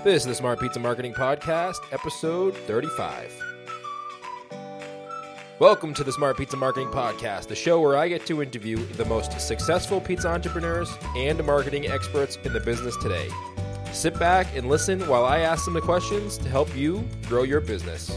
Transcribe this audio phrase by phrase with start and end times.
[0.00, 3.30] This is the Smart Pizza Marketing Podcast, episode 35.
[5.60, 9.04] Welcome to the Smart Pizza Marketing Podcast, the show where I get to interview the
[9.04, 13.28] most successful pizza entrepreneurs and marketing experts in the business today.
[13.92, 17.60] Sit back and listen while I ask them the questions to help you grow your
[17.60, 18.08] business.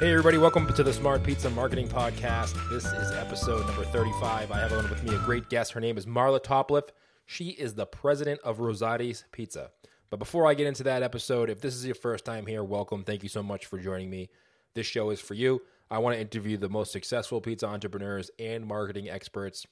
[0.00, 2.54] Hey, everybody, welcome to the Smart Pizza Marketing Podcast.
[2.68, 4.50] This is episode number 35.
[4.50, 5.72] I have on with me a great guest.
[5.72, 6.88] Her name is Marla Topliff.
[7.28, 9.72] She is the president of Rosati's Pizza.
[10.10, 13.02] But before I get into that episode, if this is your first time here, welcome.
[13.02, 14.28] Thank you so much for joining me.
[14.74, 15.62] This show is for you.
[15.90, 19.66] I want to interview the most successful pizza entrepreneurs and marketing experts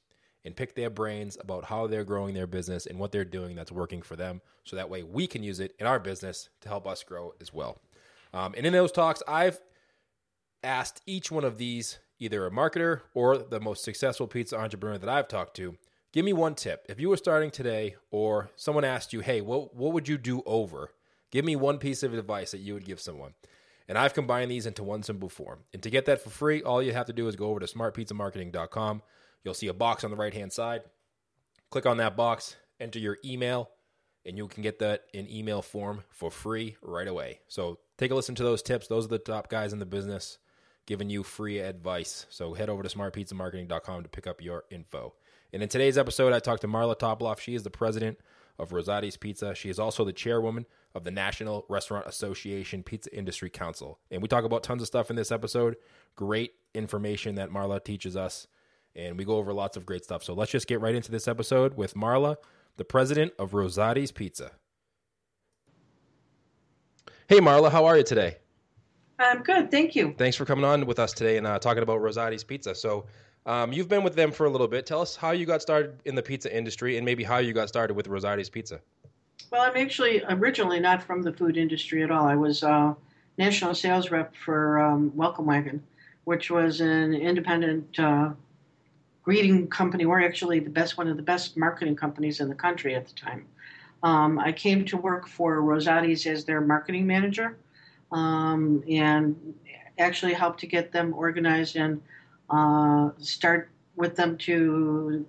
[0.44, 3.72] and pick their brains about how they're growing their business and what they're doing that's
[3.72, 4.40] working for them.
[4.64, 7.52] So that way we can use it in our business to help us grow as
[7.52, 7.80] well.
[8.32, 9.60] Um, and in those talks, I've
[10.62, 15.08] asked each one of these, either a marketer or the most successful pizza entrepreneur that
[15.08, 15.76] I've talked to,
[16.14, 16.86] give me one tip.
[16.88, 20.42] If you were starting today or someone asked you, hey, what, what would you do
[20.46, 20.92] over?
[21.32, 23.34] Give me one piece of advice that you would give someone.
[23.88, 25.64] And I've combined these into one simple form.
[25.72, 27.66] And to get that for free, all you have to do is go over to
[27.66, 29.02] smartpizzamarketing.com.
[29.42, 30.82] You'll see a box on the right hand side.
[31.70, 33.70] Click on that box, enter your email,
[34.24, 37.40] and you can get that in email form for free right away.
[37.48, 38.86] So take a listen to those tips.
[38.86, 40.38] Those are the top guys in the business
[40.86, 42.26] giving you free advice.
[42.30, 45.14] So head over to smartpizzamarketing.com to pick up your info.
[45.54, 47.38] And in today's episode, I talked to Marla Topliff.
[47.38, 48.18] She is the president
[48.58, 49.54] of Rosati's Pizza.
[49.54, 50.66] She is also the chairwoman
[50.96, 54.00] of the National Restaurant Association Pizza Industry Council.
[54.10, 55.76] And we talk about tons of stuff in this episode.
[56.16, 58.48] Great information that Marla teaches us.
[58.96, 60.24] And we go over lots of great stuff.
[60.24, 62.34] So let's just get right into this episode with Marla,
[62.76, 64.50] the president of Rosati's Pizza.
[67.28, 68.38] Hey, Marla, how are you today?
[69.20, 70.16] I'm good, thank you.
[70.18, 72.74] Thanks for coming on with us today and uh, talking about Rosati's Pizza.
[72.74, 73.06] So,
[73.46, 74.86] um, you've been with them for a little bit.
[74.86, 77.68] Tell us how you got started in the pizza industry and maybe how you got
[77.68, 78.80] started with Rosati's Pizza.
[79.50, 82.26] Well, I'm actually originally not from the food industry at all.
[82.26, 82.94] I was uh,
[83.38, 85.82] national sales rep for um, Welcome Wagon,
[86.24, 88.30] which was an independent uh,
[89.22, 90.06] greeting company.
[90.06, 93.14] We're actually the best, one of the best marketing companies in the country at the
[93.14, 93.46] time.
[94.02, 97.56] Um, I came to work for Rosati's as their marketing manager
[98.12, 99.54] um, and
[99.98, 102.02] actually helped to get them organized and
[102.50, 105.24] uh, start with them to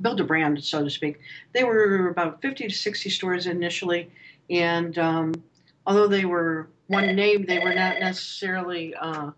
[0.00, 1.20] build a brand, so to speak.
[1.52, 4.10] They were about 50 to 60 stores initially,
[4.50, 5.34] and um,
[5.86, 8.94] although they were one name, they were not necessarily.
[8.94, 9.30] Uh,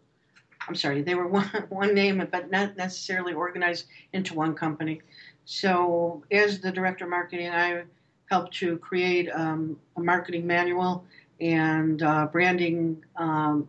[0.69, 5.01] I'm sorry, they were one, one name, but not necessarily organized into one company.
[5.45, 7.85] So, as the director of marketing, I
[8.31, 11.05] helped to create um, a marketing manual
[11.41, 13.69] and uh, branding um,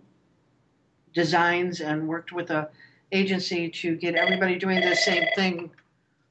[1.13, 2.69] designs and worked with a
[3.11, 5.71] agency to get everybody doing the same thing.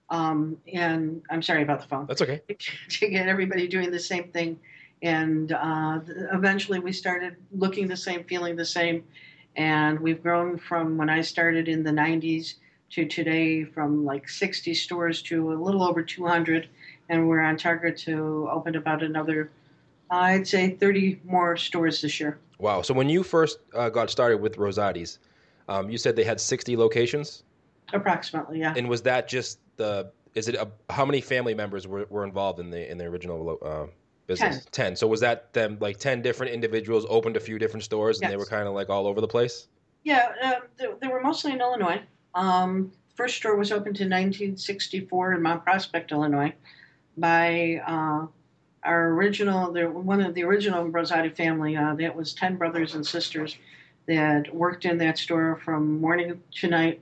[0.08, 2.06] Um, and I'm sorry about the phone.
[2.06, 2.42] That's okay.
[2.90, 4.58] to get everybody doing the same thing.
[5.02, 6.00] And uh,
[6.32, 9.04] eventually we started looking the same, feeling the same.
[9.56, 12.54] And we've grown from when I started in the 90s
[12.90, 16.68] to today from like 60 stores to a little over 200.
[17.08, 19.50] And we're on target to open about another
[20.10, 22.38] I'd say 30 more stores this year.
[22.58, 22.82] Wow.
[22.82, 25.18] So when you first uh, got started with Rosati's,
[25.68, 27.42] um, you said they had 60 locations?
[27.92, 28.74] Approximately, yeah.
[28.76, 32.60] And was that just the, is it, a, how many family members were, were involved
[32.60, 33.86] in the, in the original uh,
[34.26, 34.64] business?
[34.70, 34.86] 10.
[34.86, 34.96] 10.
[34.96, 38.30] So was that them, like 10 different individuals opened a few different stores and yes.
[38.32, 39.68] they were kind of like all over the place?
[40.02, 42.00] Yeah, uh, they, they, were mostly in Illinois.
[42.34, 46.52] Um, first store was opened in 1964 in Mount Prospect, Illinois
[47.16, 48.26] by uh,
[48.82, 53.06] our original, the, one of the original Rosati family, uh, that was 10 brothers and
[53.06, 53.56] sisters
[54.06, 57.00] that worked in that store from morning to night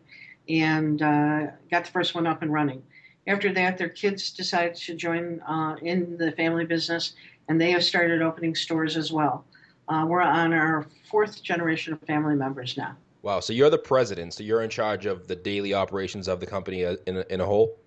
[0.48, 2.82] and uh, got the first one up and running.
[3.26, 7.14] After that, their kids decided to join uh, in the family business,
[7.48, 9.44] and they have started opening stores as well.
[9.88, 12.96] Uh, we're on our fourth generation of family members now.
[13.22, 13.40] Wow!
[13.40, 16.84] So you're the president, so you're in charge of the daily operations of the company
[16.84, 17.78] uh, in a, in a whole.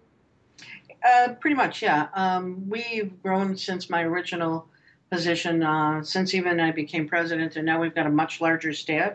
[1.08, 2.08] Uh, pretty much, yeah.
[2.14, 4.68] Um, we've grown since my original
[5.10, 9.14] position, uh, since even I became president, and now we've got a much larger staff.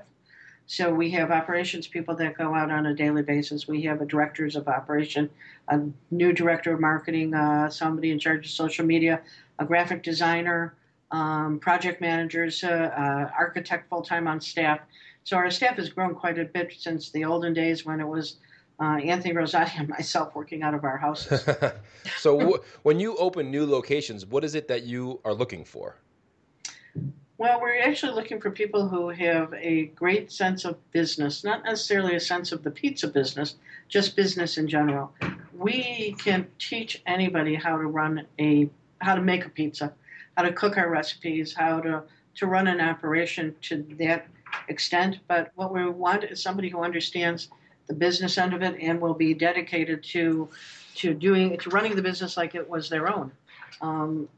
[0.67, 3.69] So we have operations people that go out on a daily basis.
[3.69, 5.29] We have a directors of operation,
[5.69, 5.81] a
[6.11, 9.21] new director of marketing, uh, somebody in charge of social media,
[9.59, 10.75] a graphic designer,
[11.11, 14.81] um, project managers, uh, uh, architect full time on staff.
[15.25, 18.37] So our staff has grown quite a bit since the olden days when it was
[18.81, 21.45] uh, Anthony Rosati and myself working out of our houses.
[22.19, 25.97] so, w- when you open new locations, what is it that you are looking for?
[27.39, 32.15] Well, we're actually looking for people who have a great sense of business, not necessarily
[32.15, 33.57] a sense of the pizza business,
[33.89, 35.13] just business in general.
[35.53, 38.71] We can teach anybody how to run a
[39.01, 39.93] how to make a pizza.
[40.37, 42.03] how to cook our recipes, how to
[42.37, 44.27] to run an operation to that
[44.69, 45.19] extent.
[45.29, 47.49] But what we want is somebody who understands
[47.87, 50.49] the business end of it and will be dedicated to
[50.95, 53.33] to doing to running the business like it was their own.
[53.81, 54.29] Um,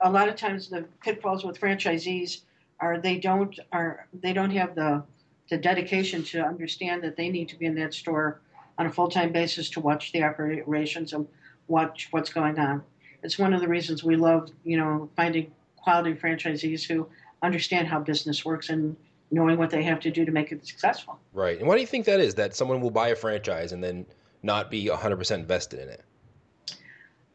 [0.00, 2.42] a lot of times, the pitfalls with franchisees
[2.80, 5.02] are they don't are they don't have the
[5.50, 8.40] the dedication to understand that they need to be in that store
[8.78, 11.26] on a full time basis to watch the operations and
[11.68, 12.82] watch what's going on.
[13.22, 17.06] It's one of the reasons we love, you know, finding quality franchisees who
[17.42, 18.96] understand how business works and
[19.34, 21.18] knowing what they have to do to make it successful.
[21.32, 21.58] Right.
[21.58, 22.34] And why do you think that is?
[22.36, 24.06] That someone will buy a franchise and then
[24.42, 26.04] not be 100% invested in it?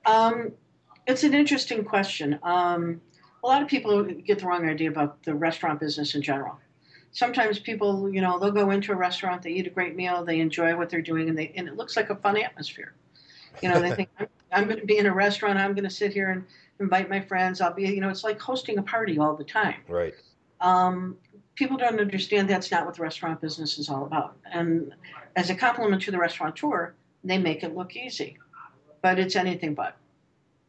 [0.06, 0.52] Um,
[1.06, 2.40] it's an interesting question.
[2.44, 3.02] Um,
[3.44, 6.58] a lot of people get the wrong idea about the restaurant business in general.
[7.12, 10.40] Sometimes people, you know, they'll go into a restaurant, they eat a great meal, they
[10.40, 12.94] enjoy what they're doing, and they and it looks like a fun atmosphere.
[13.64, 15.90] You know, they think I'm, I'm going to be in a restaurant, I'm going to
[15.90, 16.46] sit here and
[16.80, 17.62] invite my friends.
[17.62, 19.82] I'll be, you know, it's like hosting a party all the time.
[19.88, 20.14] Right.
[20.62, 21.18] Um,
[21.60, 24.38] people don't understand that's not what the restaurant business is all about.
[24.50, 24.94] And
[25.36, 26.96] as a compliment to the restaurateur,
[27.26, 28.38] they make it look easy,
[29.02, 29.98] but it's anything but.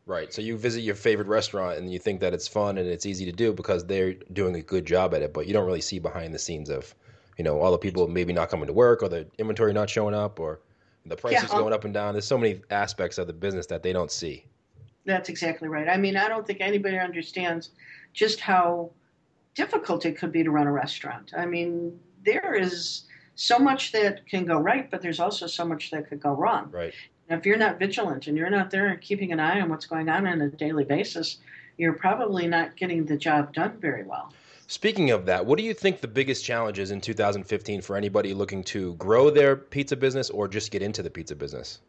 [0.05, 0.35] Right.
[0.35, 3.25] So you visit your favorite restaurant and you think that it's fun and it's easy
[3.27, 6.01] to do because they're doing a good job at it, but you don't really see
[6.01, 6.93] behind the scenes of,
[7.39, 10.15] you know, all the people maybe not coming to work or the inventory not showing
[10.15, 10.59] up or
[11.07, 12.15] the prices yeah, going up and down.
[12.15, 14.45] There's so many aspects of the business that they don't see.
[15.05, 15.89] That's exactly right.
[15.89, 17.71] I mean, I don't think anybody understands
[18.13, 18.91] just how
[19.55, 21.33] difficult it could be to run a restaurant.
[21.37, 23.05] I mean, there is
[23.35, 26.71] so much that can go right, but there's also so much that could go wrong.
[26.71, 26.95] Right.
[27.29, 30.09] And if you're not vigilant and you're not there keeping an eye on what's going
[30.09, 31.39] on on a daily basis,
[31.79, 34.33] you're probably not getting the job done very well.
[34.67, 38.35] Speaking of that, what do you think the biggest challenge is in 2015 for anybody
[38.35, 41.81] looking to grow their pizza business or just get into the pizza business?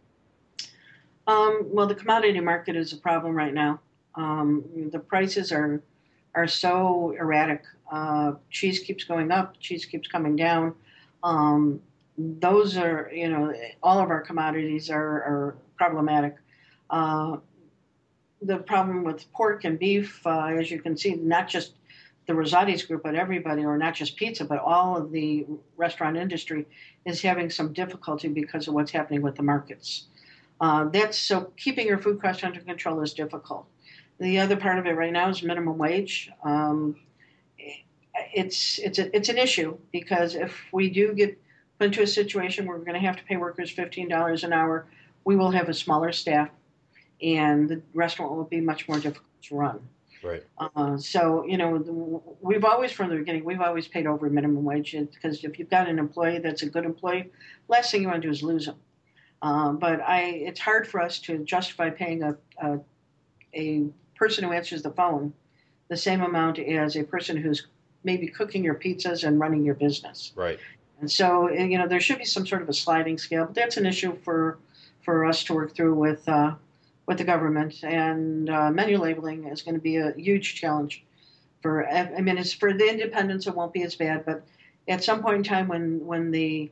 [1.27, 3.79] Um, well, the commodity market is a problem right now.
[4.15, 5.81] Um, the prices are
[6.35, 7.63] are so erratic.
[7.91, 10.73] Uh, cheese keeps going up, cheese keeps coming down.
[11.23, 11.81] Um,
[12.17, 16.35] those are, you know, all of our commodities are, are problematic.
[16.89, 17.37] Uh,
[18.41, 21.73] the problem with pork and beef, uh, as you can see, not just
[22.27, 25.45] the Rosati's group, but everybody, or not just pizza, but all of the
[25.77, 26.65] restaurant industry
[27.05, 30.05] is having some difficulty because of what's happening with the markets.
[30.59, 33.65] Uh, that's so keeping your food costs under control is difficult.
[34.21, 36.29] The other part of it right now is minimum wage.
[36.43, 36.95] Um,
[38.35, 41.41] it's it's a, it's an issue because if we do get
[41.79, 44.53] put into a situation where we're going to have to pay workers fifteen dollars an
[44.53, 44.85] hour,
[45.25, 46.49] we will have a smaller staff,
[47.23, 49.79] and the restaurant will be much more difficult to run.
[50.21, 50.43] Right.
[50.59, 54.91] Uh, so you know, we've always from the beginning we've always paid over minimum wage
[54.91, 57.31] because if you've got an employee that's a good employee,
[57.67, 58.77] last thing you want to do is lose them.
[59.41, 62.79] Uh, but I, it's hard for us to justify paying a, a,
[63.55, 63.89] a
[64.21, 65.33] person who answers the phone
[65.87, 67.65] the same amount as a person who's
[68.03, 70.31] maybe cooking your pizzas and running your business.
[70.35, 70.59] Right.
[70.99, 73.55] And so, eh, you know, there should be some sort of a sliding scale, but
[73.55, 74.59] that's an issue for
[75.01, 76.53] for us to work through with uh,
[77.07, 77.83] with the government.
[77.83, 81.03] And uh, menu labeling is going to be a huge challenge
[81.63, 81.89] for.
[81.89, 83.47] I mean, it's for the independents.
[83.47, 84.43] It won't be as bad, but
[84.87, 86.69] at some point in time, when when the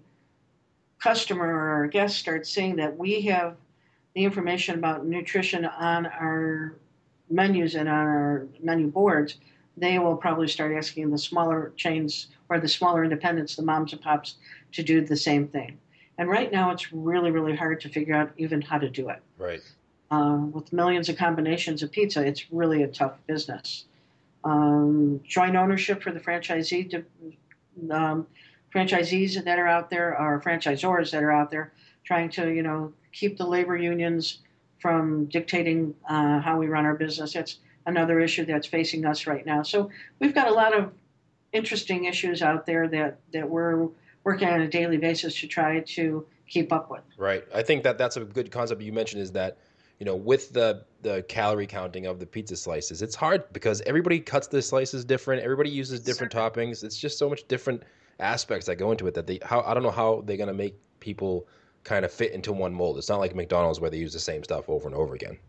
[1.00, 3.56] customer or guest starts seeing that we have
[4.14, 6.76] the information about nutrition on our
[7.30, 9.38] menus and on our menu boards,
[9.78, 14.02] they will probably start asking the smaller chains or the smaller independents, the moms and
[14.02, 14.36] pops,
[14.74, 15.78] to do the same thing.
[16.18, 19.22] And right now, it's really, really hard to figure out even how to do it.
[19.38, 19.62] Right.
[20.12, 23.86] Uh, with millions of combinations of pizza, it's really a tough business.
[24.44, 27.06] Um, joint ownership for the franchisee, to,
[27.92, 28.28] um,
[28.74, 31.72] franchisees that are out there, or franchisors that are out there,
[32.04, 34.40] trying to, you know, keep the labor unions
[34.82, 37.34] from dictating uh, how we run our business.
[37.34, 39.64] That's another issue that's facing us right now.
[39.64, 40.92] So we've got a lot of
[41.52, 43.90] interesting issues out there that, that we're
[44.24, 47.02] working on a daily basis to try to keep up with.
[47.18, 47.44] Right.
[47.54, 49.58] I think that that's a good concept you mentioned is that
[50.00, 54.20] you know with the the calorie counting of the pizza slices it's hard because everybody
[54.20, 57.84] cuts the slices different everybody uses different toppings it's just so much different
[58.20, 60.54] aspects that go into it that they how I don't know how they're going to
[60.54, 61.48] make people
[61.90, 63.00] kind of fit into one mold.
[63.00, 65.40] It's not like McDonald's where they use the same stuff over and over again.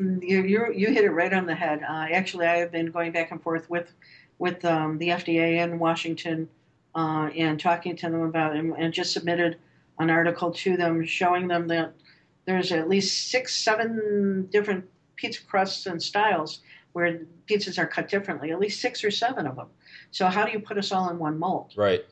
[0.00, 1.84] Mm, you you, you hit it right on the head.
[1.88, 3.92] Uh, actually, I have been going back and forth with
[4.38, 6.48] with um, the FDA in Washington
[6.96, 9.56] uh, and talking to them about it, and just submitted
[10.00, 11.92] an article to them showing them that
[12.44, 14.84] there's at least six, seven different
[15.14, 16.60] pizza crusts and styles
[16.92, 18.50] where pizzas are cut differently.
[18.50, 19.68] At least six or seven of them.
[20.10, 21.72] So how do you put us all in one mold?
[21.76, 22.04] Right.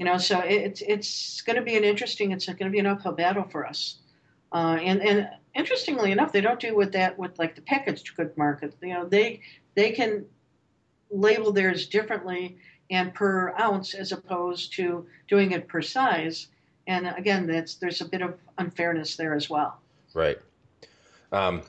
[0.00, 2.32] You know, so it's it's going to be an interesting.
[2.32, 3.96] It's going to be an uphill battle for us.
[4.50, 8.34] Uh, and and interestingly enough, they don't do with that with like the packaged good
[8.38, 8.74] market.
[8.80, 9.42] You know, they
[9.74, 10.24] they can
[11.10, 12.56] label theirs differently
[12.90, 16.46] and per ounce as opposed to doing it per size.
[16.86, 19.80] And again, that's there's a bit of unfairness there as well.
[20.14, 20.38] Right.
[21.30, 21.60] Um,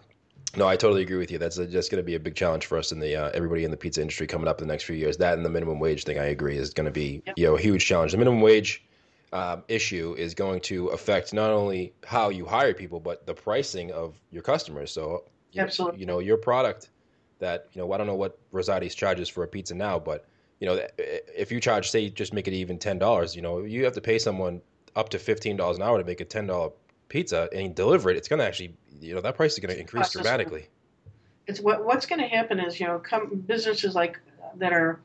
[0.56, 1.38] no, I totally agree with you.
[1.38, 3.72] That's just going to be a big challenge for us in the uh, everybody in
[3.72, 5.18] the pizza industry coming up in the next few years.
[5.18, 7.38] That and the minimum wage thing, I agree, is going to be yep.
[7.38, 8.12] you know a huge challenge.
[8.12, 8.84] The minimum wage
[9.32, 13.92] uh, issue is going to affect not only how you hire people, but the pricing
[13.92, 14.92] of your customers.
[14.92, 15.24] So,
[15.58, 16.90] absolutely, you know, your product
[17.40, 20.26] that you know, I don't know what Rosati's charges for a pizza now, but
[20.60, 23.84] you know, if you charge, say, just make it even ten dollars, you know, you
[23.86, 24.62] have to pay someone
[24.96, 26.72] up to fifteen dollars an hour to make a ten dollar
[27.12, 28.18] pizza and deliver it.
[28.18, 30.68] It's going to actually, you know, that price is going to increase dramatically.
[31.46, 34.20] It's what what's going to happen is you know, come businesses like
[34.58, 35.02] that are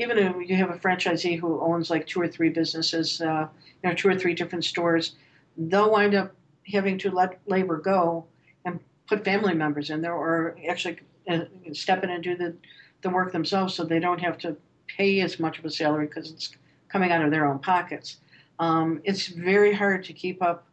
[0.00, 3.46] even if you have a franchisee who owns like two or three businesses, uh,
[3.82, 5.14] you know, two or three different stores,
[5.56, 6.32] they'll wind up
[6.72, 8.24] having to let labor go
[8.64, 11.40] and put family members in there, or actually uh,
[11.72, 12.54] step in and do the
[13.02, 16.30] the work themselves, so they don't have to pay as much of a salary because
[16.30, 16.50] it's
[16.88, 18.18] coming out of their own pockets.
[18.58, 20.64] Um, it's very hard to keep up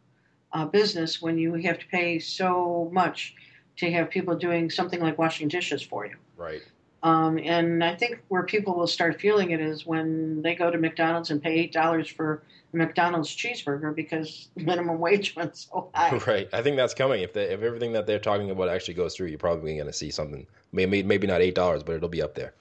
[0.52, 3.34] a business when you have to pay so much
[3.76, 6.16] to have people doing something like washing dishes for you.
[6.36, 6.62] Right.
[7.02, 10.76] Um, and I think where people will start feeling it is when they go to
[10.76, 12.42] McDonald's and pay eight dollars for
[12.74, 16.18] a McDonald's cheeseburger because minimum wage went so high.
[16.26, 16.48] Right.
[16.52, 17.22] I think that's coming.
[17.22, 20.10] If if everything that they're talking about actually goes through, you're probably going to see
[20.10, 20.46] something.
[20.72, 22.54] Maybe maybe not eight dollars, but it'll be up there.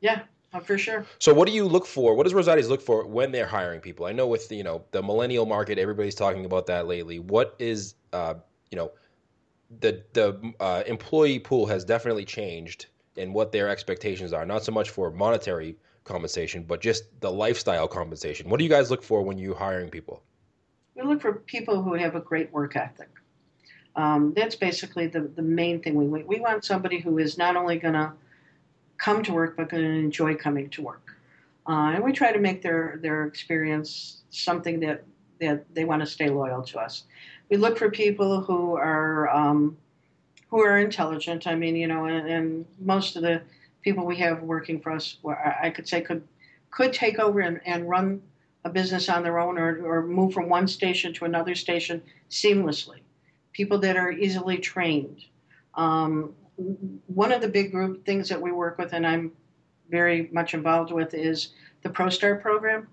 [0.00, 0.22] Yeah.
[0.54, 1.04] Uh, for sure.
[1.18, 2.14] So, what do you look for?
[2.14, 4.06] What does Rosati's look for when they're hiring people?
[4.06, 7.18] I know with you know the millennial market, everybody's talking about that lately.
[7.18, 8.34] What is uh,
[8.70, 8.92] you know
[9.80, 14.46] the the uh, employee pool has definitely changed and what their expectations are.
[14.46, 18.48] Not so much for monetary compensation, but just the lifestyle compensation.
[18.48, 20.22] What do you guys look for when you're hiring people?
[20.94, 23.08] We look for people who have a great work ethic.
[23.96, 26.26] Um, that's basically the, the main thing we want.
[26.26, 28.12] We want somebody who is not only going to
[29.04, 31.06] come to work, but going to enjoy coming to work.
[31.68, 35.04] Uh, and we try to make their, their experience something that,
[35.40, 37.04] that they want to stay loyal to us.
[37.50, 39.76] We look for people who are um,
[40.48, 41.46] who are intelligent.
[41.46, 43.42] I mean, you know, and, and most of the
[43.82, 45.18] people we have working for us,
[45.62, 46.22] I could say, could
[46.70, 48.22] could take over and, and run
[48.64, 53.00] a business on their own or, or move from one station to another station seamlessly.
[53.52, 55.24] People that are easily trained.
[55.74, 59.32] Um, one of the big group things that we work with, and I'm
[59.90, 61.48] very much involved with, is
[61.82, 62.88] the ProStart program.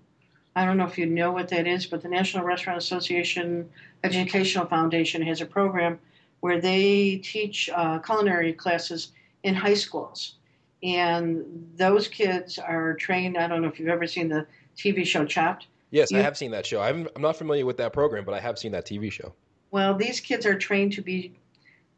[0.54, 3.68] I don't know if you know what that is, but the National Restaurant Association
[4.04, 5.98] Educational Foundation has a program
[6.40, 9.12] where they teach uh, culinary classes
[9.44, 10.34] in high schools.
[10.82, 11.44] And
[11.76, 13.38] those kids are trained.
[13.38, 15.68] I don't know if you've ever seen the TV show Chopped.
[15.90, 16.80] Yes, you, I have seen that show.
[16.80, 19.32] I'm, I'm not familiar with that program, but I have seen that TV show.
[19.70, 21.32] Well, these kids are trained to be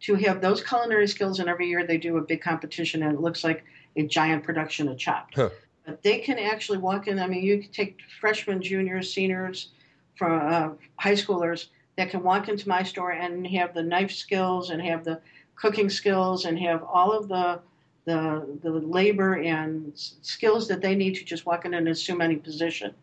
[0.05, 3.21] to have those culinary skills, and every year they do a big competition, and it
[3.21, 3.65] looks like
[3.97, 5.35] a giant production of Chopped.
[5.35, 5.51] Huh.
[5.87, 7.19] But they can actually walk in.
[7.19, 9.71] I mean, you can take freshmen, juniors, seniors,
[10.17, 14.71] from uh, high schoolers, that can walk into my store and have the knife skills
[14.71, 15.21] and have the
[15.55, 17.61] cooking skills and have all of the
[18.07, 22.37] the, the labor and skills that they need to just walk in and assume any
[22.37, 22.95] position.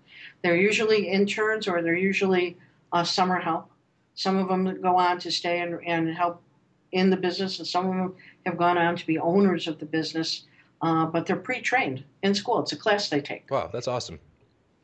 [0.43, 2.55] They're usually interns or they're usually
[2.91, 3.71] uh, summer help.
[4.13, 6.43] Some of them go on to stay and, and help
[6.91, 9.85] in the business, and some of them have gone on to be owners of the
[9.85, 10.45] business,
[10.81, 12.61] uh, but they're pre trained in school.
[12.61, 13.49] It's a class they take.
[13.49, 14.19] Wow, that's awesome.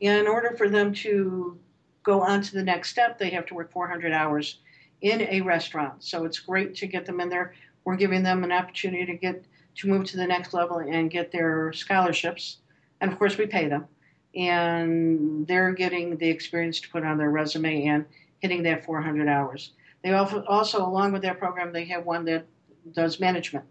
[0.00, 1.58] In order for them to
[2.02, 4.60] go on to the next step, they have to work 400 hours
[5.02, 6.02] in a restaurant.
[6.02, 7.54] So it's great to get them in there.
[7.84, 9.44] We're giving them an opportunity to get
[9.76, 12.58] to move to the next level and get their scholarships.
[13.00, 13.86] And of course, we pay them.
[14.34, 18.04] And they're getting the experience to put on their resume and
[18.40, 19.72] hitting that 400 hours.
[20.02, 22.46] They also, along with that program, they have one that
[22.92, 23.64] does management.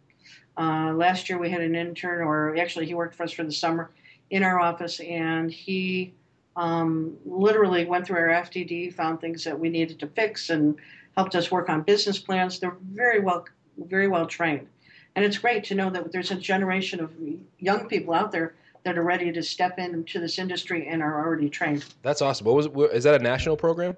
[0.57, 3.51] Uh, last year, we had an intern, or actually, he worked for us for the
[3.51, 3.91] summer
[4.29, 6.13] in our office, and he
[6.55, 10.75] um, literally went through our FDD, found things that we needed to fix, and
[11.15, 12.60] helped us work on business plans.
[12.60, 13.46] They're very well,
[13.77, 14.67] very well trained,
[15.15, 17.12] and it's great to know that there's a generation of
[17.60, 21.50] young people out there that are ready to step into this industry and are already
[21.50, 21.86] trained.
[22.01, 22.48] That's awesome.
[22.48, 22.96] What was it?
[22.96, 23.96] Is that a national program?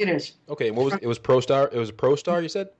[0.00, 0.32] It is.
[0.48, 0.70] Okay.
[0.70, 1.06] What was it?
[1.06, 1.70] Was ProStar?
[1.72, 2.42] It was a ProStar.
[2.42, 2.70] You said.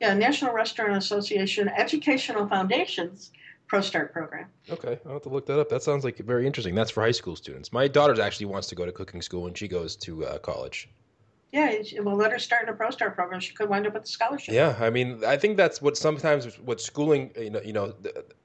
[0.00, 3.30] Yeah, National Restaurant Association Educational Foundations
[3.70, 4.46] ProStart program.
[4.68, 5.68] Okay, I'll have to look that up.
[5.68, 6.74] That sounds like very interesting.
[6.74, 7.72] That's for high school students.
[7.72, 10.88] My daughter actually wants to go to cooking school and she goes to uh, college.
[11.52, 13.38] Yeah, we'll let her start in a ProStart program.
[13.38, 14.52] She could wind up with a scholarship.
[14.52, 17.94] Yeah, I mean, I think that's what sometimes what schooling, you know, you know,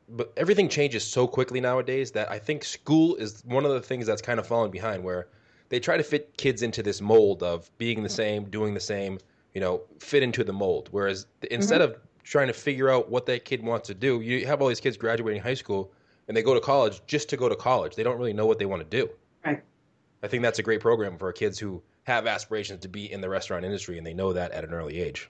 [0.08, 4.06] but everything changes so quickly nowadays that I think school is one of the things
[4.06, 5.04] that's kind of falling behind.
[5.04, 5.30] Where
[5.70, 9.20] they try to fit kids into this mold of being the same, doing the same,
[9.54, 10.90] you know, fit into the mold.
[10.92, 11.94] Whereas instead Mm-hmm.
[11.94, 14.80] of trying to figure out what that kid wants to do, you have all these
[14.80, 15.92] kids graduating high school
[16.28, 17.96] and they go to college just to go to college.
[17.96, 19.10] They don't really know what they want to do.
[19.46, 19.64] Right.
[20.22, 23.30] I think that's a great program for kids who have aspirations to be in the
[23.30, 25.30] restaurant industry and they know that at an early age.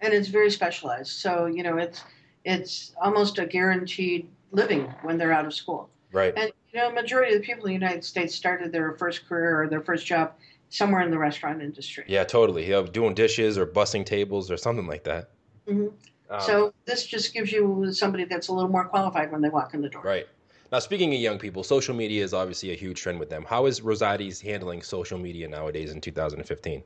[0.00, 1.10] and it's very specialized.
[1.10, 2.04] So you know, it's
[2.44, 5.90] it's almost a guaranteed living when they're out of school.
[6.12, 6.32] Right.
[6.36, 9.62] And you know, majority of the people in the United States started their first career
[9.62, 10.34] or their first job
[10.70, 12.04] somewhere in the restaurant industry.
[12.06, 12.66] Yeah, totally.
[12.66, 15.30] You know, doing dishes or bussing tables or something like that.
[15.66, 15.92] Mhm.
[16.30, 19.74] Um, so this just gives you somebody that's a little more qualified when they walk
[19.74, 20.02] in the door.
[20.02, 20.28] Right.
[20.70, 23.44] Now, speaking of young people, social media is obviously a huge trend with them.
[23.48, 26.84] How is Rosati's handling social media nowadays in 2015?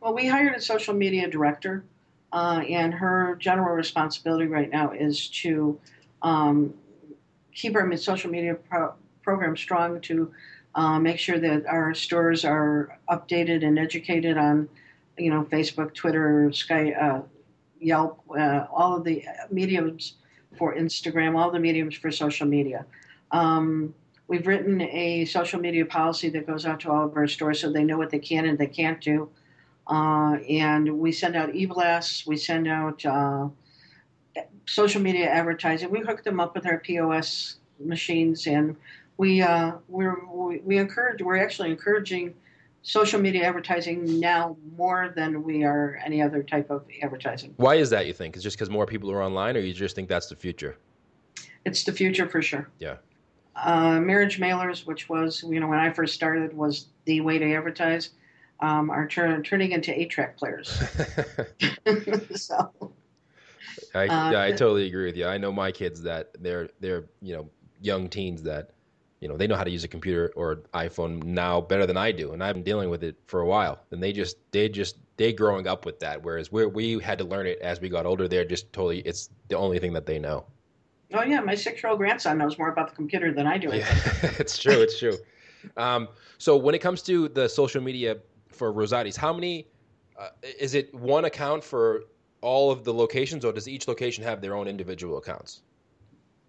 [0.00, 1.84] Well, we hired a social media director,
[2.32, 5.78] uh, and her general responsibility right now is to
[6.22, 6.72] um,
[7.52, 8.94] keep our social media pro-
[9.30, 10.32] program strong, to
[10.74, 14.68] uh, make sure that our stores are updated and educated on,
[15.18, 17.22] you know, Facebook, Twitter, Sky, uh,
[17.78, 20.14] Yelp, uh, all of the mediums
[20.58, 22.84] for Instagram, all the mediums for social media.
[23.30, 23.94] Um,
[24.26, 27.70] we've written a social media policy that goes out to all of our stores so
[27.70, 29.30] they know what they can and they can't do.
[29.86, 32.26] Uh, and we send out e-blasts.
[32.26, 33.46] We send out uh,
[34.66, 35.88] social media advertising.
[35.88, 38.76] We hook them up with our POS machines, and
[39.20, 41.20] we uh, we're, we we encourage.
[41.20, 42.34] We're actually encouraging
[42.80, 47.52] social media advertising now more than we are any other type of advertising.
[47.58, 48.34] Why is that, you think?
[48.34, 50.78] Is it just because more people are online, or you just think that's the future?
[51.66, 52.70] It's the future for sure.
[52.78, 52.96] Yeah.
[53.54, 57.54] Uh, marriage mailers, which was you know when I first started, was the way to
[57.54, 58.10] advertise.
[58.60, 60.68] Um, are turn, turning into eight-track players.
[62.34, 62.70] so
[63.94, 65.26] I, Uh, I totally agree with you.
[65.26, 67.50] I know my kids that they're they're you know
[67.82, 68.70] young teens that
[69.20, 72.10] you know they know how to use a computer or iPhone now better than I
[72.10, 73.80] do, and I've been dealing with it for a while.
[73.90, 77.24] And they just they just they growing up with that, whereas we we had to
[77.24, 78.26] learn it as we got older.
[78.28, 80.46] They're just totally it's the only thing that they know.
[81.12, 83.68] Oh yeah, my six-year-old grandson knows more about the computer than I do.
[83.68, 83.86] Yeah,
[84.38, 84.80] it's true.
[84.80, 85.16] It's true.
[85.76, 86.08] Um,
[86.38, 88.18] so when it comes to the social media
[88.48, 89.66] for Rosati's, how many
[90.18, 92.04] uh, is it one account for
[92.40, 95.62] all of the locations, or does each location have their own individual accounts?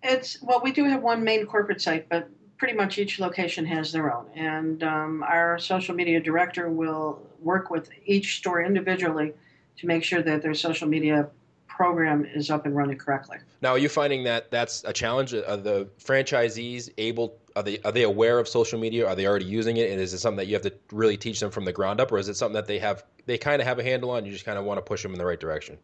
[0.03, 2.29] It's well, we do have one main corporate site, but
[2.61, 4.27] pretty much each location has their own.
[4.35, 9.33] And um, our social media director will work with each store individually
[9.77, 11.27] to make sure that their social media
[11.67, 13.37] program is up and running correctly.
[13.63, 15.33] Now, are you finding that that's a challenge?
[15.33, 17.35] Are the franchisees able?
[17.55, 19.07] Are they are they aware of social media?
[19.07, 19.89] Are they already using it?
[19.89, 22.11] And is it something that you have to really teach them from the ground up,
[22.11, 24.23] or is it something that they have they kind of have a handle on?
[24.23, 25.79] You just kind of want to push them in the right direction.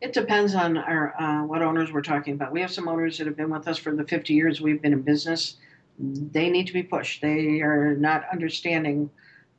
[0.00, 2.52] It depends on our uh, what owners we're talking about.
[2.52, 4.92] We have some owners that have been with us for the 50 years we've been
[4.92, 5.56] in business.
[5.98, 7.22] They need to be pushed.
[7.22, 9.10] They are not understanding.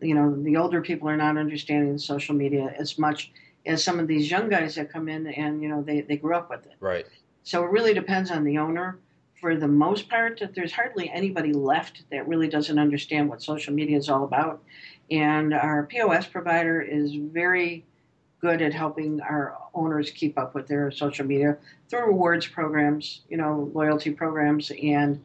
[0.02, 3.32] You know, the older people are not understanding social media as much
[3.66, 6.36] as some of these young guys that come in and you know they, they grew
[6.36, 6.76] up with it.
[6.80, 7.06] Right.
[7.44, 9.00] So it really depends on the owner.
[9.40, 13.98] For the most part, there's hardly anybody left that really doesn't understand what social media
[13.98, 14.64] is all about.
[15.12, 17.86] And our POS provider is very
[18.42, 21.58] good at helping our owners keep up with their social media
[21.90, 25.24] through rewards programs, you know, loyalty programs, and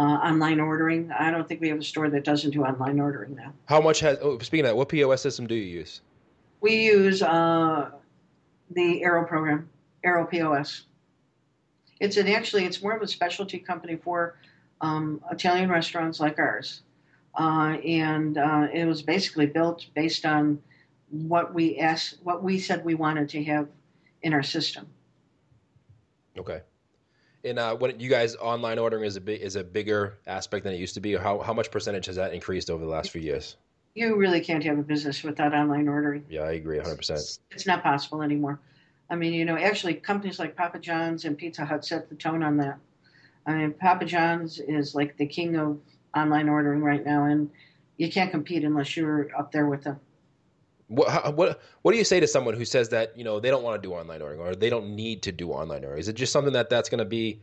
[0.00, 1.12] uh, online ordering.
[1.12, 3.52] I don't think we have a store that doesn't do online ordering now.
[3.66, 4.18] How much has?
[4.22, 6.00] Oh, speaking of that, what POS system do you use?
[6.62, 7.90] We use uh,
[8.70, 9.68] the Arrow program,
[10.02, 10.84] Arrow POS.
[12.00, 14.36] It's an actually it's more of a specialty company for
[14.80, 16.80] um, Italian restaurants like ours,
[17.38, 20.62] uh, and uh, it was basically built based on
[21.10, 23.68] what we asked, what we said we wanted to have
[24.22, 24.86] in our system.
[26.38, 26.62] Okay.
[27.44, 30.74] And uh, when you guys online ordering is a big is a bigger aspect than
[30.74, 33.10] it used to be, or how how much percentage has that increased over the last
[33.10, 33.56] few years?
[33.94, 36.24] You really can't have a business without online ordering.
[36.28, 36.96] Yeah, I agree 100.
[36.96, 38.60] percent It's not possible anymore.
[39.08, 42.42] I mean, you know, actually, companies like Papa John's and Pizza Hut set the tone
[42.42, 42.78] on that.
[43.46, 45.80] I mean, Papa John's is like the king of
[46.14, 47.50] online ordering right now, and
[47.96, 49.98] you can't compete unless you're up there with them.
[50.90, 53.62] What what what do you say to someone who says that you know they don't
[53.62, 56.00] want to do online ordering or they don't need to do online ordering?
[56.00, 57.40] Is it just something that that's going to be,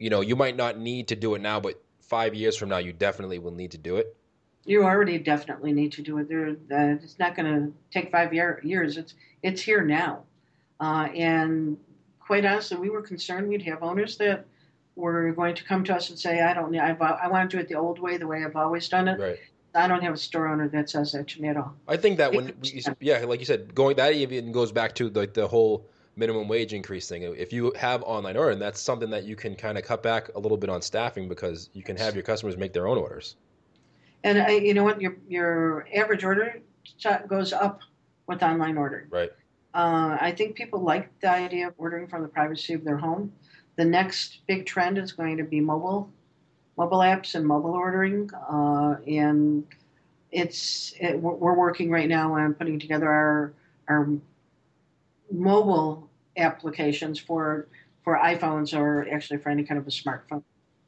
[0.00, 2.78] you know, you might not need to do it now, but five years from now
[2.78, 4.16] you definitely will need to do it.
[4.64, 6.28] You already definitely need to do it.
[6.28, 8.96] There, uh, it's not going to take five year, years.
[8.96, 10.24] It's it's here now,
[10.80, 11.76] uh, and
[12.18, 14.44] quite honestly, we were concerned we'd have owners that
[14.96, 17.56] were going to come to us and say, "I don't, need- I've, I want to
[17.56, 19.38] do it the old way, the way I've always done it." Right.
[19.76, 21.74] I don't have a store owner that says that to me at all.
[21.86, 22.54] I think that when
[23.00, 26.72] yeah, like you said, going that even goes back to like the whole minimum wage
[26.72, 27.22] increase thing.
[27.22, 30.40] If you have online ordering, that's something that you can kind of cut back a
[30.40, 33.36] little bit on staffing because you can have your customers make their own orders.
[34.24, 35.00] And I, you know what?
[35.00, 36.60] Your your average order
[37.28, 37.80] goes up
[38.26, 39.06] with online ordering.
[39.10, 39.30] Right.
[39.74, 43.32] Uh, I think people like the idea of ordering from the privacy of their home.
[43.76, 46.10] The next big trend is going to be mobile,
[46.76, 49.64] mobile apps and mobile ordering, uh, and
[50.30, 53.54] it's it, we're working right now on putting together our
[53.88, 54.08] our
[55.30, 57.68] mobile applications for
[58.02, 60.42] for iPhones or actually for any kind of a smartphone.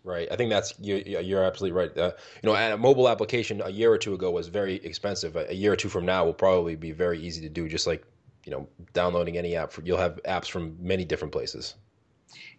[0.05, 0.29] Right.
[0.31, 1.96] I think that's you, you're absolutely right.
[1.98, 5.37] Uh, you know, a mobile application a year or two ago was very expensive.
[5.37, 7.68] A year or two from now will probably be very easy to do.
[7.68, 8.05] Just like
[8.48, 11.74] you know, downloading any app, for, you'll have apps from many different places.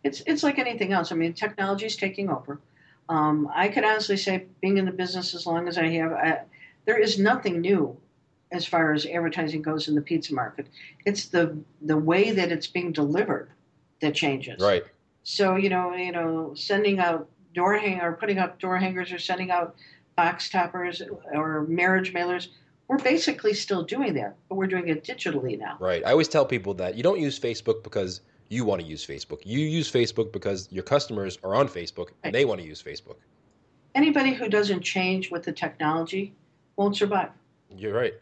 [0.03, 1.11] It's it's like anything else.
[1.11, 2.59] I mean, technology is taking over.
[3.09, 6.41] Um, I could honestly say, being in the business as long as I have, I,
[6.85, 7.97] there is nothing new
[8.51, 10.67] as far as advertising goes in the pizza market.
[11.05, 13.49] It's the the way that it's being delivered
[14.01, 14.61] that changes.
[14.61, 14.83] Right.
[15.23, 19.19] So you know, you know, sending out door hang or putting up door hangers or
[19.19, 19.75] sending out
[20.15, 21.01] box toppers
[21.33, 22.49] or marriage mailers.
[22.87, 25.77] We're basically still doing that, but we're doing it digitally now.
[25.79, 26.03] Right.
[26.05, 29.41] I always tell people that you don't use Facebook because you want to use Facebook.
[29.45, 33.17] You use Facebook because your customers are on Facebook and they want to use Facebook.
[33.95, 36.33] Anybody who doesn't change with the technology
[36.75, 37.29] won't survive.
[37.75, 38.13] You're right.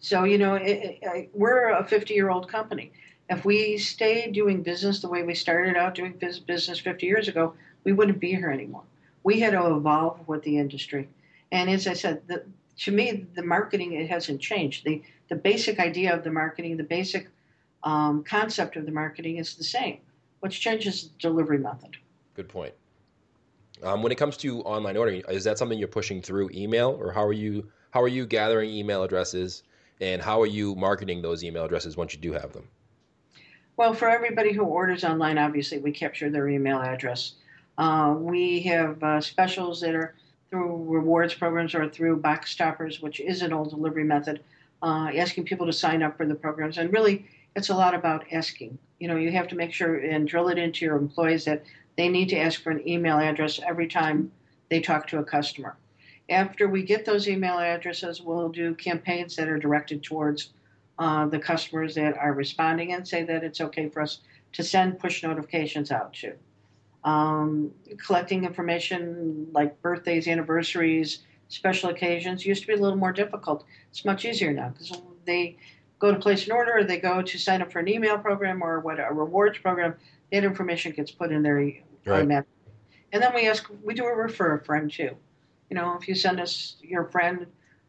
[0.00, 2.92] So, you know, it, it, we're a 50 year old company.
[3.28, 7.54] If we stayed doing business the way we started out doing business 50 years ago,
[7.84, 8.84] we wouldn't be here anymore.
[9.24, 11.08] We had to evolve with the industry.
[11.52, 12.44] And as I said, the,
[12.78, 14.84] to me, the marketing it hasn't changed.
[14.84, 17.28] The the basic idea of the marketing, the basic
[17.82, 19.98] um, concept of the marketing is the same.
[20.40, 21.96] What's changed is the delivery method.
[22.34, 22.74] Good point.
[23.82, 27.12] Um, when it comes to online ordering, is that something you're pushing through email, or
[27.12, 29.62] how are you how are you gathering email addresses,
[30.00, 32.68] and how are you marketing those email addresses once you do have them?
[33.76, 37.34] Well, for everybody who orders online, obviously we capture their email address.
[37.78, 40.14] Uh, we have uh, specials that are
[40.50, 44.42] through rewards programs or through box toppers, which is an old delivery method,
[44.82, 46.78] uh, asking people to sign up for the programs.
[46.78, 47.26] And really,
[47.58, 48.78] it's a lot about asking.
[49.00, 51.64] You know, you have to make sure and drill it into your employees that
[51.96, 54.30] they need to ask for an email address every time
[54.70, 55.76] they talk to a customer.
[56.30, 60.50] After we get those email addresses, we'll do campaigns that are directed towards
[61.00, 64.20] uh, the customers that are responding and say that it's okay for us
[64.52, 66.34] to send push notifications out to.
[67.02, 67.72] Um,
[68.06, 73.64] collecting information like birthdays, anniversaries, special occasions used to be a little more difficult.
[73.90, 75.56] It's much easier now because they
[75.98, 78.62] go to place an order, or they go to sign up for an email program
[78.62, 79.94] or what a rewards program.
[80.32, 81.56] That information gets put in their
[82.04, 82.44] right.
[83.10, 85.16] And then we ask, we do a refer a friend too.
[85.70, 87.46] You know, if you send us your friend,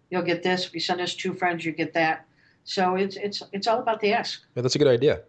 [0.10, 0.66] you'll get this.
[0.66, 2.26] If you send us two friends, you get that.
[2.64, 4.42] So it's it's it's all about the ask.
[4.56, 5.24] Yeah, that's a good idea.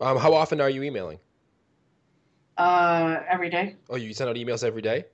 [0.00, 1.18] Um, how often are you emailing?
[2.56, 3.76] Uh, every day.
[3.88, 5.04] Oh, you send out emails every day?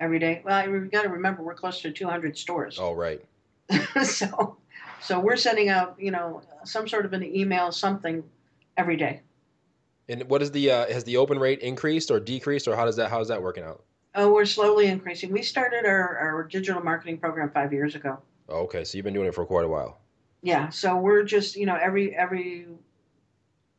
[0.00, 0.42] Every day.
[0.44, 2.78] Well, we've got to remember we're close to 200 stores.
[2.78, 3.24] Oh, right.
[4.04, 4.58] so,
[5.00, 8.22] so we're sending out, you know, some sort of an email, something,
[8.76, 9.20] every day.
[10.08, 12.96] And what is the uh, has the open rate increased or decreased, or how does
[12.96, 13.82] that how is that working out?
[14.14, 15.30] Oh, we're slowly increasing.
[15.30, 18.18] We started our, our digital marketing program five years ago.
[18.48, 20.00] Oh, okay, so you've been doing it for quite a while.
[20.42, 22.66] Yeah, so we're just you know every every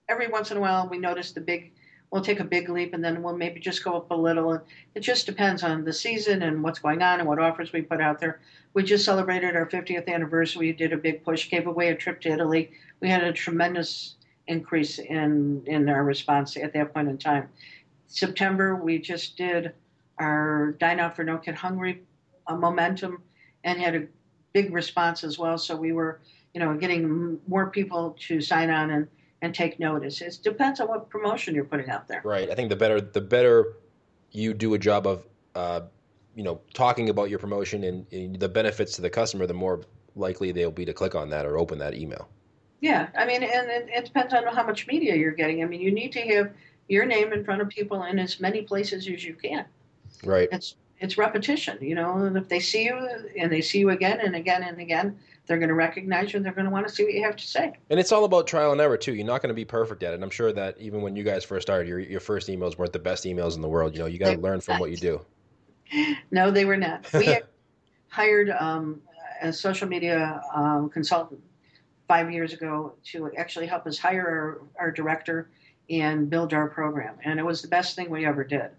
[0.09, 1.73] every once in a while we notice the big
[2.11, 4.61] we'll take a big leap and then we'll maybe just go up a little.
[4.95, 8.01] It just depends on the season and what's going on and what offers we put
[8.01, 8.39] out there.
[8.73, 10.67] We just celebrated our 50th anniversary.
[10.67, 12.71] We did a big push, gave away a trip to Italy.
[13.01, 14.15] We had a tremendous
[14.47, 17.49] increase in in our response at that point in time.
[18.07, 19.73] September, we just did
[20.17, 22.03] our Dine Out for No Kid Hungry
[22.49, 23.21] momentum
[23.63, 24.07] and had a
[24.53, 25.57] big response as well.
[25.57, 26.21] So we were,
[26.53, 29.07] you know, getting more people to sign on and
[29.41, 30.21] and take notice.
[30.21, 32.21] It depends on what promotion you're putting out there.
[32.23, 32.49] Right.
[32.49, 33.73] I think the better the better
[34.31, 35.81] you do a job of uh,
[36.35, 39.81] you know talking about your promotion and, and, the benefits to the customer, the more
[40.15, 42.27] likely they'll be to click on that or open that email.
[42.79, 45.63] Yeah, I mean, and it, it depends on how much media you're getting.
[45.63, 46.51] I mean, you need to have
[46.87, 49.65] your name in front of people in as many places as you can.
[50.23, 50.47] Right.
[50.51, 52.17] It's it's repetition, you know.
[52.17, 52.97] And if they see you
[53.37, 56.45] and they see you again and again and again, they're going to recognize you and
[56.45, 57.73] they're going to want to see what you have to say.
[57.89, 59.13] And it's all about trial and error too.
[59.13, 60.15] You're not going to be perfect at it.
[60.15, 62.93] And I'm sure that even when you guys first started, your your first emails weren't
[62.93, 63.93] the best emails in the world.
[63.93, 65.21] You know, you got to learn from what you do.
[66.31, 67.07] No, they were not.
[67.13, 67.37] We
[68.09, 69.01] hired um,
[69.41, 71.41] a social media um, consultant
[72.07, 75.49] five years ago to actually help us hire our, our director
[75.89, 78.69] and build our program, and it was the best thing we ever did.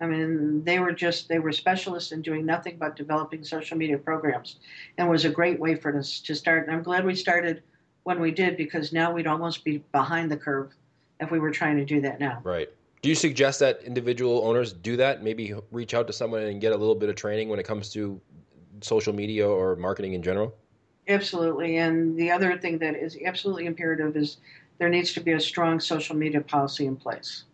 [0.00, 3.98] I mean, they were just, they were specialists in doing nothing but developing social media
[3.98, 4.56] programs
[4.96, 6.66] and was a great way for us to start.
[6.66, 7.62] And I'm glad we started
[8.04, 10.72] when we did because now we'd almost be behind the curve
[11.20, 12.40] if we were trying to do that now.
[12.44, 12.68] Right.
[13.02, 15.22] Do you suggest that individual owners do that?
[15.22, 17.92] Maybe reach out to someone and get a little bit of training when it comes
[17.92, 18.20] to
[18.80, 20.54] social media or marketing in general?
[21.08, 21.78] Absolutely.
[21.78, 24.38] And the other thing that is absolutely imperative is
[24.78, 27.44] there needs to be a strong social media policy in place.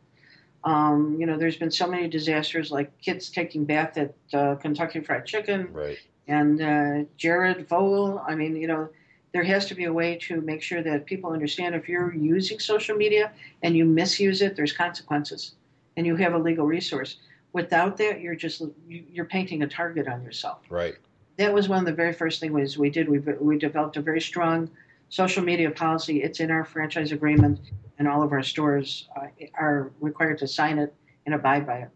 [0.64, 5.00] Um, you know, there's been so many disasters like kids taking bath at uh, Kentucky
[5.00, 5.98] Fried Chicken Right.
[6.26, 8.22] and uh, Jared Fogle.
[8.26, 8.88] I mean, you know,
[9.32, 12.58] there has to be a way to make sure that people understand if you're using
[12.58, 15.54] social media and you misuse it, there's consequences,
[15.96, 17.16] and you have a legal resource.
[17.52, 20.60] Without that, you're just you're painting a target on yourself.
[20.70, 20.94] Right.
[21.36, 23.08] That was one of the very first things we did.
[23.08, 24.70] We we developed a very strong
[25.10, 26.22] social media policy.
[26.22, 27.60] It's in our franchise agreement,
[27.98, 29.26] and all of our stores uh,
[29.58, 30.94] are required to sign it
[31.26, 31.90] and abide by it.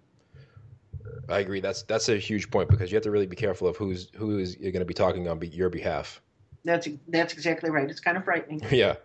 [1.28, 1.61] I agree.
[1.61, 4.38] That's that's a huge point because you have to really be careful of who's who
[4.38, 6.22] is you're going to be talking on be- your behalf.
[6.64, 7.88] That's that's exactly right.
[7.90, 8.62] It's kind of frightening.
[8.70, 8.96] yeah.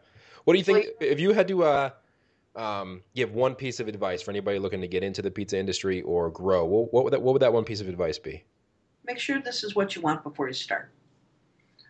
[0.45, 1.89] What do you think if you had to uh,
[2.55, 6.01] um, give one piece of advice for anybody looking to get into the pizza industry
[6.01, 6.65] or grow?
[6.65, 8.43] What, what would that what would that one piece of advice be?
[9.05, 10.91] Make sure this is what you want before you start.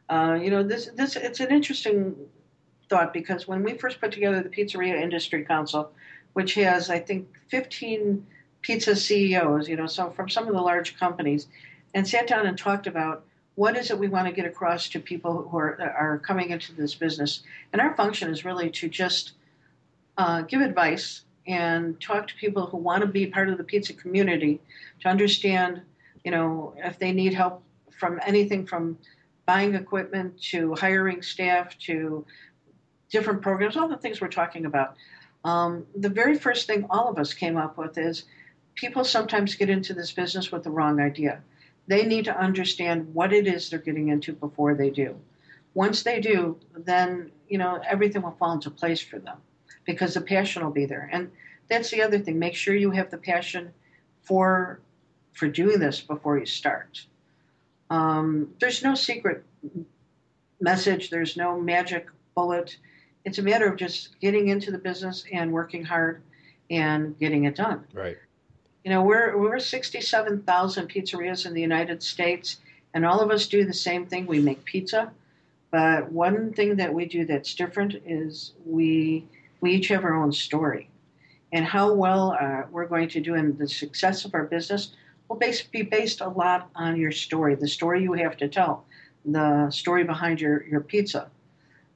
[0.10, 2.16] Uh, you know, this this it's an interesting
[2.94, 5.92] thought because when we first put together the Pizzeria Industry Council,
[6.34, 8.24] which has I think 15
[8.62, 11.48] pizza CEOs, you know, so from some of the large companies,
[11.96, 13.26] and sat down and talked about
[13.56, 16.72] what is it we want to get across to people who are are coming into
[16.74, 19.34] this business, and our function is really to just
[20.20, 23.94] uh, give advice and talk to people who want to be part of the pizza
[23.94, 24.62] community
[25.02, 25.82] to understand,
[26.24, 27.64] you know, if they need help
[27.98, 29.00] from anything from
[29.46, 32.26] buying equipment to hiring staff to
[33.14, 34.98] different programs, all the things we're talking about.
[35.46, 38.24] Um, the very first thing all of us came up with is
[38.74, 41.42] people sometimes get into this business with the wrong idea.
[41.88, 45.16] They need to understand what it is they're getting into before they do.
[45.76, 49.38] Once they do, then you know everything will fall into place for them
[49.86, 51.10] because the passion will be there.
[51.12, 51.30] And
[51.70, 52.40] that's the other thing.
[52.40, 53.74] Make sure you have the passion
[54.24, 54.80] for
[55.34, 57.06] for doing this before you start.
[57.90, 59.44] Um, there's no secret
[60.60, 61.10] message.
[61.10, 62.78] There's no magic bullet.
[63.26, 66.22] It's a matter of just getting into the business and working hard
[66.70, 67.86] and getting it done.
[67.94, 68.18] Right.
[68.84, 72.58] You know, we're we're 67,000 pizzerias in the United States,
[72.94, 74.26] and all of us do the same thing.
[74.26, 75.12] We make pizza,
[75.72, 79.26] but one thing that we do that's different is we
[79.62, 80.90] we each have our own story,
[81.54, 84.90] and how well uh, we're going to do in the success of our business
[85.30, 88.84] will base, be based a lot on your story, the story you have to tell,
[89.24, 91.30] the story behind your your pizza.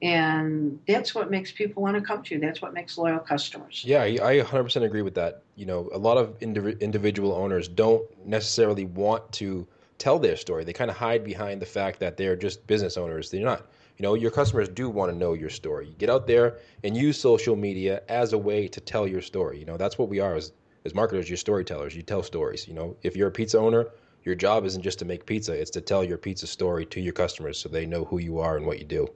[0.02, 2.40] And that's what makes people want to come to you.
[2.40, 3.84] That's what makes loyal customers.
[3.86, 5.42] Yeah, I 100% agree with that.
[5.56, 10.64] You know, a lot of indiv- individual owners don't necessarily want to tell their story.
[10.64, 13.32] They kind of hide behind the fact that they're just business owners.
[13.32, 13.66] They're not.
[13.98, 15.96] You know, your customers do want to know your story.
[15.98, 19.58] Get out there and use social media as a way to tell your story.
[19.58, 20.52] You know, that's what we are as
[20.86, 21.28] as marketers.
[21.28, 21.96] You're storytellers.
[21.96, 22.68] You tell stories.
[22.68, 23.88] You know, if you're a pizza owner,
[24.24, 27.14] your job isn't just to make pizza; it's to tell your pizza story to your
[27.14, 29.08] customers so they know who you are and what you do.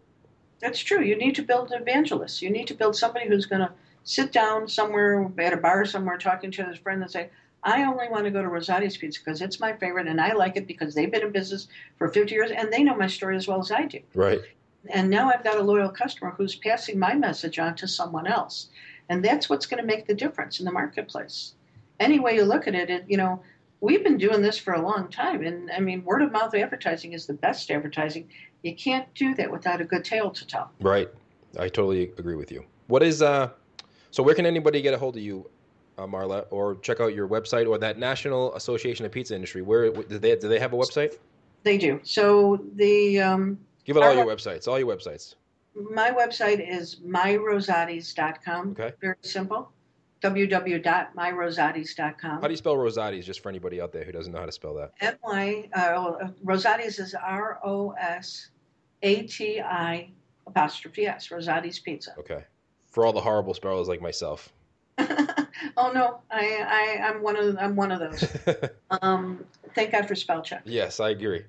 [0.61, 1.01] That's true.
[1.01, 2.41] You need to build evangelists.
[2.41, 3.71] You need to build somebody who's going to
[4.03, 7.29] sit down somewhere at a bar somewhere talking to his friend and say,
[7.63, 10.57] I only want to go to Rosati's Pizza because it's my favorite and I like
[10.57, 13.47] it because they've been in business for 50 years and they know my story as
[13.47, 13.99] well as I do.
[14.15, 14.41] Right.
[14.89, 18.69] And now I've got a loyal customer who's passing my message on to someone else.
[19.09, 21.53] And that's what's going to make the difference in the marketplace.
[21.99, 23.43] Any way you look at it, it you know,
[23.79, 25.43] we've been doing this for a long time.
[25.43, 28.29] And I mean, word of mouth advertising is the best advertising.
[28.63, 30.71] You can't do that without a good tale to tell.
[30.79, 31.09] Right.
[31.57, 32.63] I totally agree with you.
[32.87, 33.49] What is uh?
[34.11, 35.49] So where can anybody get a hold of you,
[35.97, 39.61] uh, Marla, or check out your website or that National Association of Pizza Industry?
[39.61, 41.15] Where do they do they have a website?
[41.63, 41.99] They do.
[42.03, 44.67] So the um, Give it all your websites.
[44.67, 45.35] All your websites.
[45.75, 48.71] my website is myrosatis.com.
[48.71, 48.93] Okay.
[49.01, 49.71] Very simple.
[50.21, 52.41] www.myrosatis.com.
[52.41, 53.25] How do you spell Rosati's?
[53.25, 54.91] Just for anybody out there who doesn't know how to spell that.
[55.01, 58.49] M Y uh, Rosatis is R O S
[59.03, 60.09] A T I
[60.47, 61.29] apostrophe S.
[61.29, 62.13] Rosati's Pizza.
[62.19, 62.43] Okay.
[62.89, 64.51] For all the horrible spellers like myself.
[65.77, 68.25] oh no, I, I I'm one of I'm one of those.
[69.01, 70.63] Um, thank God for spell check.
[70.65, 71.45] yes, I agree.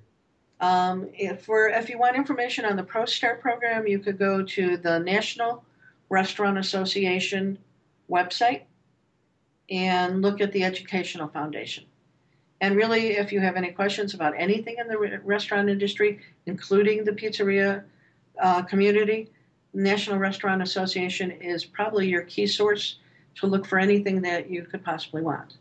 [0.61, 4.77] Um, if for if you want information on the ProStart program, you could go to
[4.77, 5.65] the National
[6.09, 7.59] Restaurant Association
[8.09, 8.63] website
[9.69, 11.85] and look at the Educational Foundation.
[12.63, 17.05] And really, if you have any questions about anything in the re- restaurant industry, including
[17.05, 17.83] the pizzeria
[18.41, 19.31] uh, community,
[19.75, 22.99] National Restaurant Association is probably your key source
[23.35, 25.57] to look for anything that you could possibly want.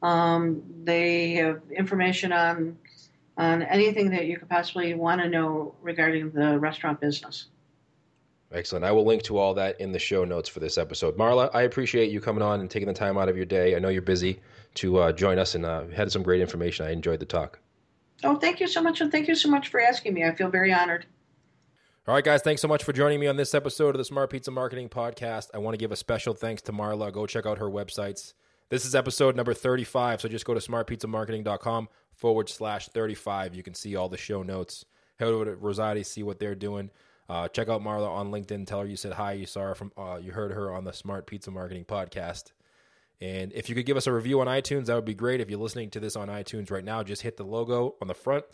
[0.00, 2.78] Um, they have information on
[3.36, 7.46] on anything that you could possibly want to know regarding the restaurant business.
[8.52, 8.84] Excellent.
[8.84, 11.16] I will link to all that in the show notes for this episode.
[11.16, 13.76] Marla, I appreciate you coming on and taking the time out of your day.
[13.76, 14.40] I know you're busy
[14.74, 16.86] to uh, join us and uh, had some great information.
[16.86, 17.58] I enjoyed the talk.
[18.24, 20.24] Oh, thank you so much, and thank you so much for asking me.
[20.24, 21.06] I feel very honored.
[22.06, 24.30] All right, guys, thanks so much for joining me on this episode of the Smart
[24.30, 25.48] Pizza Marketing Podcast.
[25.52, 27.12] I want to give a special thanks to Marla.
[27.12, 28.32] Go check out her websites.
[28.70, 33.54] This is episode number 35, so just go to smartpizzamarketing.com forward slash 35.
[33.54, 34.84] You can see all the show notes.
[35.18, 36.90] Head over to Rosati, see what they're doing.
[37.28, 38.66] Uh, check out Marla on LinkedIn.
[38.66, 39.32] Tell her you said hi.
[39.32, 42.52] You saw her from, uh, you heard her on the Smart Pizza Marketing Podcast.
[43.20, 45.40] And if you could give us a review on iTunes, that would be great.
[45.40, 48.14] If you're listening to this on iTunes right now, just hit the logo on the
[48.14, 48.44] front.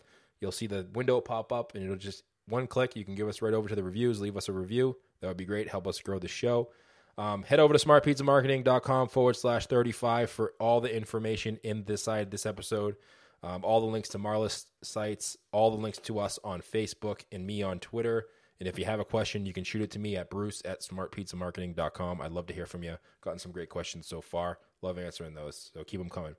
[0.41, 2.95] You'll see the window pop up, and it'll just one click.
[2.95, 4.97] You can give us right over to the reviews, leave us a review.
[5.21, 5.69] That would be great.
[5.69, 6.69] Help us grow the show.
[7.17, 12.31] Um, head over to smartpizzamarketing.com forward slash 35 for all the information in this side,
[12.31, 12.95] this episode.
[13.41, 17.45] Um, all the links to Marla's sites, all the links to us on Facebook and
[17.45, 18.25] me on Twitter.
[18.59, 20.81] And if you have a question, you can shoot it to me at bruce at
[20.81, 22.21] smartpizzamarketing.com.
[22.21, 22.97] I'd love to hear from you.
[23.21, 24.59] Gotten some great questions so far.
[24.81, 25.71] Love answering those.
[25.73, 26.35] So keep them coming.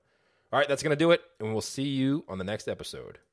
[0.53, 1.21] All right, that's going to do it.
[1.41, 3.19] And we'll see you on the next episode.